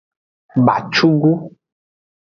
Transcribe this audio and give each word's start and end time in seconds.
Bacugu. 0.65 1.31